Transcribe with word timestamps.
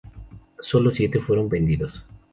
Solo 0.61 0.89
siete 0.91 1.19
fueron 1.19 1.47
vendidos. 1.47 2.03